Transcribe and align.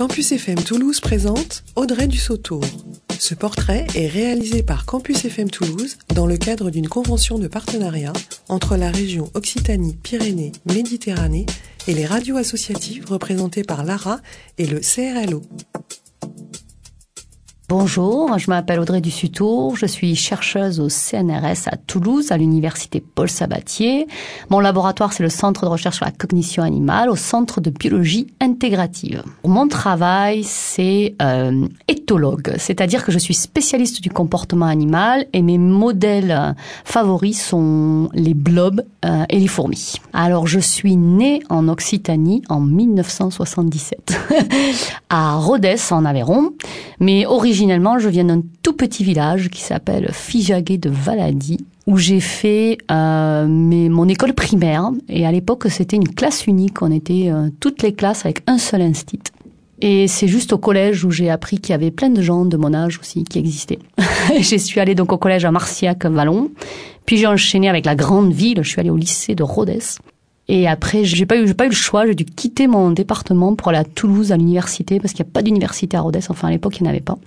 Campus 0.00 0.32
FM 0.32 0.64
Toulouse 0.64 0.98
présente 0.98 1.62
Audrey 1.76 2.06
Dussautour. 2.06 2.64
Ce 3.18 3.34
portrait 3.34 3.86
est 3.94 4.06
réalisé 4.06 4.62
par 4.62 4.86
Campus 4.86 5.26
FM 5.26 5.50
Toulouse 5.50 5.98
dans 6.14 6.24
le 6.24 6.38
cadre 6.38 6.70
d'une 6.70 6.88
convention 6.88 7.38
de 7.38 7.48
partenariat 7.48 8.14
entre 8.48 8.76
la 8.76 8.90
région 8.90 9.30
Occitanie-Pyrénées-Méditerranée 9.34 11.44
et 11.86 11.92
les 11.92 12.06
radios 12.06 12.38
associatives 12.38 13.10
représentées 13.10 13.62
par 13.62 13.84
l'ARA 13.84 14.20
et 14.56 14.64
le 14.64 14.80
CRLO. 14.80 15.42
Bonjour, 17.70 18.36
je 18.36 18.50
m'appelle 18.50 18.80
Audrey 18.80 19.00
Dussutour, 19.00 19.76
je 19.76 19.86
suis 19.86 20.16
chercheuse 20.16 20.80
au 20.80 20.88
CNRS 20.88 21.68
à 21.68 21.76
Toulouse, 21.76 22.32
à 22.32 22.36
l'université 22.36 23.00
Paul 23.00 23.30
Sabatier. 23.30 24.08
Mon 24.48 24.58
laboratoire, 24.58 25.12
c'est 25.12 25.22
le 25.22 25.28
Centre 25.28 25.66
de 25.66 25.68
recherche 25.68 25.98
sur 25.98 26.04
la 26.04 26.10
cognition 26.10 26.64
animale 26.64 27.08
au 27.08 27.14
Centre 27.14 27.60
de 27.60 27.70
biologie 27.70 28.26
intégrative. 28.40 29.22
Mon 29.44 29.68
travail, 29.68 30.42
c'est 30.42 31.14
euh, 31.22 31.68
éthologue, 31.86 32.54
c'est-à-dire 32.58 33.04
que 33.04 33.12
je 33.12 33.20
suis 33.20 33.34
spécialiste 33.34 34.00
du 34.00 34.10
comportement 34.10 34.66
animal 34.66 35.26
et 35.32 35.40
mes 35.40 35.58
modèles 35.58 36.56
favoris 36.84 37.40
sont 37.40 38.08
les 38.14 38.34
blobs 38.34 38.84
euh, 39.04 39.22
et 39.28 39.38
les 39.38 39.46
fourmis. 39.46 39.94
Alors, 40.12 40.48
je 40.48 40.58
suis 40.58 40.96
née 40.96 41.40
en 41.48 41.68
Occitanie 41.68 42.42
en 42.48 42.58
1977, 42.58 44.18
à 45.08 45.36
Rhodes 45.36 45.60
en 45.92 46.04
Aveyron, 46.04 46.50
mais 46.98 47.26
originairement 47.26 47.59
Originellement, 47.60 47.98
je 47.98 48.08
viens 48.08 48.24
d'un 48.24 48.40
tout 48.62 48.72
petit 48.72 49.04
village 49.04 49.50
qui 49.50 49.60
s'appelle 49.60 50.08
Fijaguet 50.14 50.78
de 50.78 50.88
Valadi, 50.88 51.58
où 51.86 51.98
j'ai 51.98 52.20
fait 52.20 52.78
euh, 52.90 53.46
mon 53.46 54.08
école 54.08 54.32
primaire. 54.32 54.90
Et 55.10 55.26
à 55.26 55.30
l'époque, 55.30 55.66
c'était 55.68 55.96
une 55.96 56.08
classe 56.08 56.46
unique. 56.46 56.80
On 56.80 56.90
était 56.90 57.28
euh, 57.28 57.50
toutes 57.60 57.82
les 57.82 57.92
classes 57.92 58.24
avec 58.24 58.40
un 58.46 58.56
seul 58.56 58.80
instit. 58.80 59.20
Et 59.82 60.08
c'est 60.08 60.26
juste 60.26 60.54
au 60.54 60.58
collège 60.58 61.04
où 61.04 61.10
j'ai 61.10 61.28
appris 61.28 61.58
qu'il 61.58 61.72
y 61.72 61.74
avait 61.74 61.90
plein 61.90 62.08
de 62.08 62.22
gens 62.22 62.46
de 62.46 62.56
mon 62.56 62.72
âge 62.72 62.98
aussi 62.98 63.24
qui 63.24 63.38
existaient. 63.38 63.78
je 64.40 64.56
suis 64.56 64.80
allée 64.80 64.94
donc 64.94 65.12
au 65.12 65.18
collège 65.18 65.44
à 65.44 65.50
Marciac-Vallon. 65.50 66.50
Puis 67.04 67.18
j'ai 67.18 67.26
enchaîné 67.26 67.68
avec 67.68 67.84
la 67.84 67.94
grande 67.94 68.32
ville. 68.32 68.60
Je 68.62 68.70
suis 68.70 68.80
allée 68.80 68.88
au 68.88 68.96
lycée 68.96 69.34
de 69.34 69.42
Rhodes. 69.42 69.82
Et 70.48 70.66
après, 70.66 71.04
j'ai 71.04 71.26
pas 71.26 71.36
eu, 71.36 71.52
pas 71.52 71.66
eu 71.66 71.68
le 71.68 71.74
choix. 71.74 72.06
J'ai 72.06 72.14
dû 72.14 72.24
quitter 72.24 72.68
mon 72.68 72.90
département 72.90 73.54
pour 73.54 73.68
aller 73.68 73.76
à 73.76 73.84
Toulouse 73.84 74.32
à 74.32 74.38
l'université 74.38 74.98
parce 74.98 75.12
qu'il 75.12 75.26
n'y 75.26 75.30
a 75.30 75.32
pas 75.34 75.42
d'université 75.42 75.98
à 75.98 76.00
Rhodes. 76.00 76.20
Enfin, 76.30 76.48
à 76.48 76.50
l'époque, 76.50 76.78
il 76.78 76.84
n'y 76.84 76.88
en 76.88 76.92
avait 76.92 77.00
pas. 77.00 77.18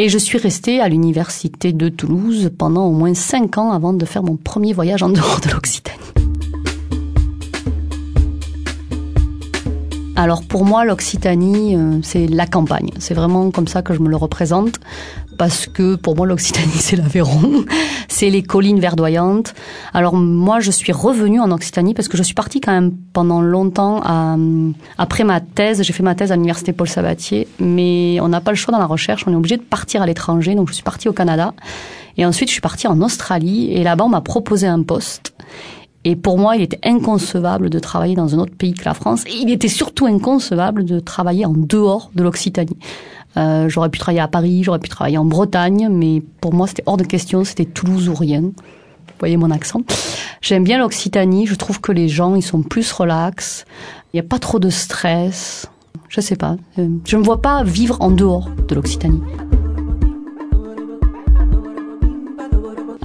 Et 0.00 0.08
je 0.08 0.18
suis 0.18 0.38
restée 0.38 0.80
à 0.80 0.88
l'université 0.88 1.72
de 1.72 1.88
Toulouse 1.88 2.52
pendant 2.56 2.86
au 2.86 2.92
moins 2.92 3.14
cinq 3.14 3.58
ans 3.58 3.72
avant 3.72 3.92
de 3.92 4.04
faire 4.04 4.22
mon 4.22 4.36
premier 4.36 4.72
voyage 4.72 5.02
en 5.02 5.08
dehors 5.08 5.40
de 5.40 5.50
l'Occitanie. 5.50 6.17
Alors 10.18 10.42
pour 10.42 10.64
moi, 10.64 10.84
l'Occitanie, 10.84 11.76
euh, 11.76 12.00
c'est 12.02 12.26
la 12.26 12.48
campagne. 12.48 12.90
C'est 12.98 13.14
vraiment 13.14 13.52
comme 13.52 13.68
ça 13.68 13.82
que 13.82 13.94
je 13.94 14.00
me 14.00 14.08
le 14.08 14.16
représente 14.16 14.80
parce 15.38 15.66
que 15.66 15.94
pour 15.94 16.16
moi 16.16 16.26
l'Occitanie 16.26 16.72
c'est 16.74 16.96
l'Aveyron, 16.96 17.64
c'est 18.08 18.28
les 18.28 18.42
collines 18.42 18.80
verdoyantes. 18.80 19.54
Alors 19.94 20.16
moi 20.16 20.58
je 20.58 20.72
suis 20.72 20.90
revenue 20.90 21.38
en 21.38 21.52
Occitanie 21.52 21.94
parce 21.94 22.08
que 22.08 22.16
je 22.16 22.24
suis 22.24 22.34
partie 22.34 22.60
quand 22.60 22.72
même 22.72 22.90
pendant 23.12 23.40
longtemps 23.40 24.00
à, 24.02 24.36
après 24.98 25.22
ma 25.22 25.38
thèse, 25.40 25.84
j'ai 25.84 25.92
fait 25.92 26.02
ma 26.02 26.16
thèse 26.16 26.32
à 26.32 26.34
l'université 26.34 26.72
Paul 26.72 26.88
Sabatier, 26.88 27.46
mais 27.60 28.18
on 28.20 28.26
n'a 28.26 28.40
pas 28.40 28.50
le 28.50 28.56
choix 28.56 28.72
dans 28.72 28.80
la 28.80 28.86
recherche, 28.86 29.22
on 29.28 29.32
est 29.32 29.36
obligé 29.36 29.56
de 29.56 29.62
partir 29.62 30.02
à 30.02 30.06
l'étranger, 30.06 30.56
donc 30.56 30.66
je 30.68 30.74
suis 30.74 30.82
partie 30.82 31.08
au 31.08 31.12
Canada 31.12 31.54
et 32.16 32.26
ensuite 32.26 32.48
je 32.48 32.54
suis 32.54 32.60
partie 32.60 32.88
en 32.88 33.00
Australie 33.02 33.70
et 33.70 33.84
là-bas 33.84 34.06
on 34.06 34.08
m'a 34.08 34.20
proposé 34.20 34.66
un 34.66 34.82
poste. 34.82 35.32
Et 36.08 36.16
pour 36.16 36.38
moi, 36.38 36.56
il 36.56 36.62
était 36.62 36.80
inconcevable 36.84 37.68
de 37.68 37.78
travailler 37.78 38.14
dans 38.14 38.34
un 38.34 38.38
autre 38.38 38.54
pays 38.56 38.72
que 38.72 38.86
la 38.86 38.94
France. 38.94 39.24
Et 39.26 39.42
il 39.42 39.50
était 39.50 39.68
surtout 39.68 40.06
inconcevable 40.06 40.86
de 40.86 41.00
travailler 41.00 41.44
en 41.44 41.52
dehors 41.52 42.10
de 42.14 42.22
l'Occitanie. 42.22 42.78
Euh, 43.36 43.68
j'aurais 43.68 43.90
pu 43.90 43.98
travailler 43.98 44.22
à 44.22 44.26
Paris, 44.26 44.62
j'aurais 44.64 44.78
pu 44.78 44.88
travailler 44.88 45.18
en 45.18 45.26
Bretagne, 45.26 45.90
mais 45.92 46.22
pour 46.40 46.54
moi, 46.54 46.66
c'était 46.66 46.82
hors 46.86 46.96
de 46.96 47.04
question, 47.04 47.44
c'était 47.44 47.66
Toulouse 47.66 48.08
ou 48.08 48.14
rien. 48.14 48.40
Vous 48.40 49.20
voyez 49.20 49.36
mon 49.36 49.50
accent. 49.50 49.82
J'aime 50.40 50.64
bien 50.64 50.78
l'Occitanie, 50.78 51.46
je 51.46 51.56
trouve 51.56 51.78
que 51.82 51.92
les 51.92 52.08
gens, 52.08 52.34
ils 52.36 52.42
sont 52.42 52.62
plus 52.62 52.90
relax, 52.90 53.66
il 54.14 54.16
n'y 54.16 54.20
a 54.20 54.26
pas 54.26 54.38
trop 54.38 54.58
de 54.58 54.70
stress. 54.70 55.66
Je 56.08 56.22
sais 56.22 56.36
pas, 56.36 56.56
euh, 56.78 56.88
je 57.04 57.16
ne 57.16 57.20
me 57.20 57.26
vois 57.26 57.42
pas 57.42 57.62
vivre 57.64 57.98
en 58.00 58.10
dehors 58.10 58.48
de 58.66 58.74
l'Occitanie. 58.74 59.20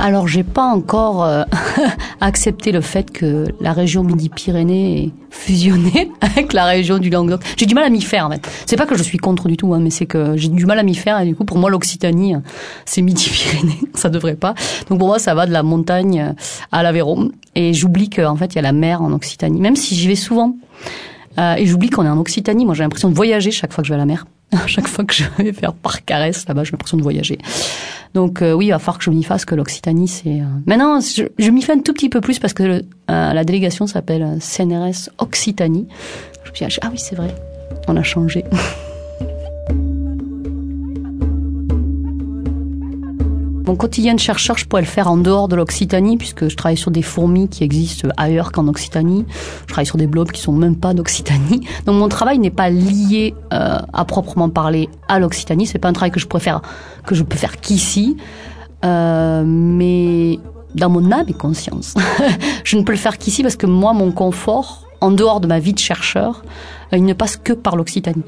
Alors 0.03 0.27
j'ai 0.27 0.43
pas 0.43 0.65
encore 0.65 1.23
euh, 1.23 1.43
accepté 2.19 2.73
le 2.73 2.81
fait 2.81 3.09
que 3.09 3.45
la 3.61 3.71
région 3.71 4.03
Midi-Pyrénées 4.03 5.01
est 5.01 5.11
fusionnée 5.29 6.11
avec 6.21 6.51
la 6.51 6.65
région 6.65 6.97
du 6.97 7.09
Languedoc. 7.09 7.39
J'ai 7.55 7.65
du 7.65 7.73
mal 7.73 7.85
à 7.85 7.89
m'y 7.89 8.01
faire 8.01 8.25
en 8.25 8.29
fait. 8.29 8.45
C'est 8.65 8.75
pas 8.75 8.85
que 8.85 8.97
je 8.97 9.03
suis 9.03 9.17
contre 9.17 9.47
du 9.47 9.55
tout, 9.55 9.73
hein, 9.73 9.79
mais 9.81 9.91
c'est 9.91 10.05
que 10.05 10.35
j'ai 10.35 10.49
du 10.49 10.65
mal 10.65 10.77
à 10.77 10.83
m'y 10.83 10.93
faire 10.93 11.21
et 11.21 11.25
du 11.25 11.37
coup 11.37 11.45
pour 11.45 11.57
moi 11.57 11.69
l'Occitanie 11.69 12.35
c'est 12.83 13.01
Midi-Pyrénées, 13.01 13.79
ça 13.93 14.09
devrait 14.09 14.35
pas. 14.35 14.55
Donc 14.89 14.99
pour 14.99 15.07
moi 15.07 15.19
ça 15.19 15.35
va 15.35 15.45
de 15.45 15.53
la 15.53 15.63
montagne 15.63 16.35
à 16.73 16.83
l'Aveyron 16.83 17.31
et 17.55 17.73
j'oublie 17.73 18.09
qu'en 18.09 18.35
fait 18.35 18.51
il 18.51 18.55
y 18.57 18.59
a 18.59 18.63
la 18.63 18.73
mer 18.73 19.01
en 19.01 19.13
Occitanie, 19.13 19.61
même 19.61 19.77
si 19.77 19.95
j'y 19.95 20.09
vais 20.09 20.15
souvent. 20.15 20.57
Euh, 21.37 21.55
et 21.55 21.65
j'oublie 21.65 21.89
qu'on 21.89 22.05
est 22.05 22.09
en 22.09 22.19
Occitanie. 22.19 22.65
Moi 22.65 22.75
j'ai 22.75 22.83
l'impression 22.83 23.09
de 23.09 23.15
voyager 23.15 23.51
chaque 23.51 23.71
fois 23.71 23.83
que 23.83 23.87
je 23.87 23.93
vais 23.93 23.95
à 23.95 23.99
la 23.99 24.05
mer. 24.05 24.25
chaque 24.67 24.87
fois 24.87 25.05
que 25.05 25.13
je 25.13 25.23
vais 25.37 25.53
faire 25.53 25.73
par 25.73 26.03
caresse 26.05 26.47
là-bas, 26.47 26.63
j'ai 26.63 26.71
l'impression 26.71 26.97
de 26.97 27.03
voyager. 27.03 27.37
Donc 28.13 28.41
euh, 28.41 28.53
oui, 28.53 28.67
il 28.67 28.71
va 28.71 28.79
falloir 28.79 28.99
que 28.99 29.03
je 29.05 29.09
m'y 29.09 29.23
fasse 29.23 29.45
que 29.45 29.55
l'Occitanie, 29.55 30.07
c'est... 30.07 30.41
Euh, 30.41 30.45
Maintenant, 30.65 30.99
je, 30.99 31.23
je 31.37 31.49
m'y 31.51 31.61
fais 31.61 31.73
un 31.73 31.79
tout 31.79 31.93
petit 31.93 32.09
peu 32.09 32.21
plus 32.21 32.39
parce 32.39 32.53
que 32.53 32.63
euh, 32.63 32.81
la 33.07 33.43
délégation 33.43 33.87
s'appelle 33.87 34.37
CNRS 34.39 35.09
Occitanie. 35.17 35.87
Je 36.45 36.51
me 36.51 36.55
suis 36.55 36.65
dit, 36.67 36.77
ah 36.81 36.89
oui, 36.91 36.97
c'est 36.97 37.15
vrai, 37.15 37.33
on 37.87 37.95
a 37.95 38.03
changé. 38.03 38.43
Mon 43.73 43.77
quotidien 43.77 44.13
de 44.13 44.19
chercheur, 44.19 44.55
je 44.55 44.67
pourrais 44.67 44.83
le 44.83 44.87
faire 44.87 45.09
en 45.09 45.17
dehors 45.17 45.47
de 45.47 45.55
l'Occitanie, 45.55 46.15
puisque 46.15 46.47
je 46.47 46.55
travaille 46.55 46.77
sur 46.77 46.91
des 46.91 47.01
fourmis 47.01 47.49
qui 47.49 47.63
existent 47.63 48.07
ailleurs 48.17 48.51
qu'en 48.51 48.67
Occitanie. 48.67 49.25
Je 49.61 49.65
travaille 49.65 49.87
sur 49.87 49.97
des 49.97 50.05
blobs 50.05 50.29
qui 50.29 50.41
sont 50.41 50.51
même 50.51 50.75
pas 50.75 50.93
d'Occitanie. 50.93 51.67
Donc 51.87 51.95
mon 51.95 52.07
travail 52.07 52.37
n'est 52.37 52.51
pas 52.51 52.69
lié 52.69 53.33
euh, 53.51 53.79
à 53.91 54.05
proprement 54.05 54.47
parler 54.49 54.89
à 55.07 55.17
l'Occitanie. 55.17 55.65
C'est 55.65 55.79
pas 55.79 55.87
un 55.87 55.93
travail 55.93 56.11
que 56.11 56.19
je 56.19 56.27
préfère, 56.27 56.61
que 57.07 57.15
je 57.15 57.23
peux 57.23 57.35
faire 57.35 57.59
qu'ici. 57.59 58.15
Euh, 58.85 59.43
mais 59.43 60.37
dans 60.75 60.89
mon 60.89 61.11
âme 61.11 61.25
et 61.27 61.33
conscience, 61.33 61.95
je 62.63 62.77
ne 62.77 62.83
peux 62.83 62.91
le 62.91 62.99
faire 62.99 63.17
qu'ici 63.17 63.41
parce 63.41 63.55
que 63.55 63.65
moi, 63.65 63.93
mon 63.93 64.11
confort, 64.11 64.85
en 65.03 65.11
dehors 65.11 65.41
de 65.41 65.47
ma 65.47 65.59
vie 65.59 65.73
de 65.73 65.79
chercheur, 65.79 66.43
euh, 66.93 66.97
il 66.97 67.03
ne 67.03 67.13
passe 67.13 67.35
que 67.35 67.51
par 67.51 67.75
l'Occitanie. 67.75 68.23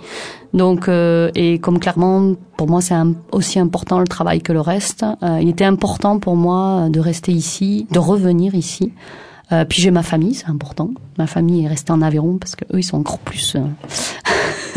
Donc, 0.54 0.90
euh, 0.90 1.32
et 1.34 1.58
comme 1.60 1.80
clairement, 1.80 2.34
pour 2.58 2.68
moi, 2.68 2.82
c'est 2.82 2.96
aussi 3.32 3.60
important 3.60 4.00
le 4.00 4.08
travail 4.08 4.42
que 4.42 4.52
le 4.52 4.60
reste. 4.60 5.06
Euh, 5.24 5.40
il 5.42 5.48
était 5.48 5.66
important 5.66 6.20
pour 6.20 6.36
moi 6.36 6.90
de 6.90 7.00
rester 7.00 7.32
ici, 7.32 7.88
de 7.92 8.00
revenir 8.00 8.56
ici. 8.56 8.92
puis 9.70 9.82
j'ai 9.82 9.92
ma 9.92 10.04
famille, 10.04 10.34
c'est 10.34 10.50
important. 10.50 10.90
Ma 11.18 11.28
famille 11.28 11.66
est 11.66 11.68
restée 11.68 11.92
en 11.92 12.02
Aveyron 12.02 12.38
parce 12.40 12.56
que 12.56 12.66
eux, 12.74 12.80
ils 12.80 12.84
sont 12.84 12.98
encore 12.98 13.20
plus 13.20 13.56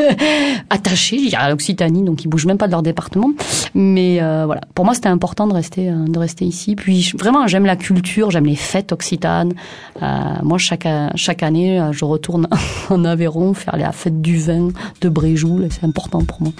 attachés 0.70 1.30
à 1.36 1.50
l'Occitanie, 1.50 2.02
donc 2.02 2.24
ils 2.24 2.28
bougent 2.28 2.46
même 2.46 2.58
pas 2.58 2.66
de 2.66 2.72
leur 2.72 2.82
département. 2.82 3.30
Mais 3.74 4.20
euh, 4.20 4.44
voilà, 4.46 4.62
pour 4.74 4.84
moi 4.84 4.94
c'était 4.94 5.08
important 5.08 5.46
de 5.46 5.54
rester 5.54 5.90
euh, 5.90 6.04
de 6.06 6.18
rester 6.18 6.44
ici. 6.44 6.74
Puis 6.76 7.12
vraiment 7.18 7.46
j'aime 7.46 7.66
la 7.66 7.76
culture, 7.76 8.30
j'aime 8.30 8.46
les 8.46 8.56
fêtes 8.56 8.92
occitanes. 8.92 9.54
Euh, 10.02 10.06
moi 10.42 10.58
chaque 10.58 10.88
chaque 11.14 11.42
année 11.42 11.80
je 11.92 12.04
retourne 12.04 12.48
en 12.90 13.04
Aveyron 13.04 13.54
faire 13.54 13.76
la 13.76 13.92
fête 13.92 14.20
du 14.20 14.38
vin 14.38 14.68
de 15.00 15.08
Bréjoul, 15.08 15.68
c'est 15.70 15.84
important 15.84 16.24
pour 16.24 16.42
moi. 16.42 16.52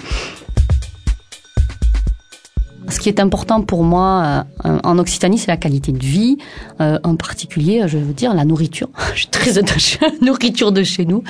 Ce 2.89 2.99
qui 2.99 3.09
est 3.09 3.19
important 3.19 3.61
pour 3.61 3.83
moi 3.83 4.45
euh, 4.65 4.79
en 4.83 4.97
Occitanie, 4.97 5.37
c'est 5.37 5.47
la 5.51 5.57
qualité 5.57 5.91
de 5.91 6.03
vie, 6.03 6.37
euh, 6.81 6.99
en 7.03 7.15
particulier, 7.15 7.83
je 7.87 7.97
veux 7.97 8.13
dire, 8.13 8.33
la 8.33 8.45
nourriture. 8.45 8.89
je 9.13 9.19
suis 9.19 9.27
très 9.27 9.57
attachée 9.57 9.99
à 10.01 10.09
la 10.09 10.25
nourriture 10.25 10.71
de 10.71 10.83
chez 10.83 11.05
nous. 11.05 11.23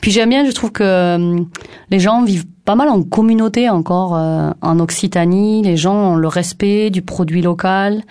Puis 0.00 0.10
j'aime 0.10 0.30
bien, 0.30 0.44
je 0.44 0.52
trouve 0.52 0.72
que 0.72 0.82
euh, 0.82 1.40
les 1.90 2.00
gens 2.00 2.24
vivent 2.24 2.46
pas 2.64 2.74
mal 2.74 2.88
en 2.88 3.02
communauté 3.02 3.68
encore 3.68 4.12
en 4.12 4.80
Occitanie. 4.80 5.62
Les 5.62 5.76
gens 5.76 6.12
ont 6.12 6.16
le 6.16 6.28
respect 6.28 6.88
du 6.88 7.02
produit 7.02 7.42
local. 7.42 8.02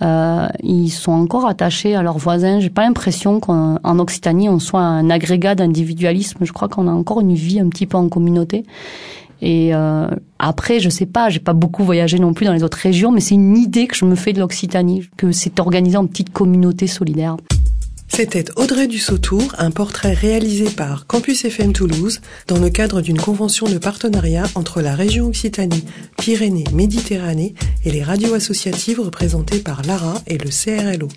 ils 0.00 0.90
sont 0.90 1.10
encore 1.10 1.48
attachés 1.48 1.96
à 1.96 2.04
leurs 2.04 2.18
voisins. 2.18 2.60
J'ai 2.60 2.70
pas 2.70 2.82
l'impression 2.82 3.40
qu'en 3.40 3.98
Occitanie 3.98 4.48
on 4.48 4.60
soit 4.60 4.82
un 4.82 5.10
agrégat 5.10 5.56
d'individualisme. 5.56 6.44
Je 6.44 6.52
crois 6.52 6.68
qu'on 6.68 6.86
a 6.86 6.92
encore 6.92 7.22
une 7.22 7.34
vie 7.34 7.58
un 7.58 7.68
petit 7.68 7.86
peu 7.86 7.96
en 7.96 8.08
communauté. 8.08 8.64
Et 9.40 9.74
euh, 9.74 10.08
après, 10.38 10.80
je 10.80 10.88
sais 10.88 11.06
pas, 11.06 11.28
j'ai 11.28 11.38
pas 11.38 11.52
beaucoup 11.52 11.84
voyagé 11.84 12.18
non 12.18 12.34
plus 12.34 12.46
dans 12.46 12.52
les 12.52 12.62
autres 12.62 12.78
régions, 12.78 13.12
mais 13.12 13.20
c'est 13.20 13.34
une 13.34 13.56
idée 13.56 13.86
que 13.86 13.96
je 13.96 14.04
me 14.04 14.14
fais 14.14 14.32
de 14.32 14.40
l'Occitanie, 14.40 15.08
que 15.16 15.32
c'est 15.32 15.60
organisé 15.60 15.96
en 15.96 16.06
petite 16.06 16.30
communauté 16.30 16.86
solidaire. 16.86 17.36
C'était 18.08 18.46
Audrey 18.56 18.88
Dussautour, 18.88 19.54
un 19.58 19.70
portrait 19.70 20.14
réalisé 20.14 20.64
par 20.70 21.06
Campus 21.06 21.44
FM 21.44 21.72
Toulouse 21.72 22.20
dans 22.48 22.58
le 22.58 22.70
cadre 22.70 23.00
d'une 23.00 23.18
convention 23.18 23.68
de 23.68 23.78
partenariat 23.78 24.44
entre 24.54 24.80
la 24.80 24.94
région 24.94 25.26
Occitanie, 25.26 25.84
Pyrénées, 26.16 26.64
Méditerranée 26.72 27.54
et 27.84 27.90
les 27.90 28.02
radios 28.02 28.34
associatives 28.34 28.98
représentées 28.98 29.60
par 29.60 29.82
l'ARA 29.82 30.20
et 30.26 30.38
le 30.38 30.48
CRLO. 30.48 31.08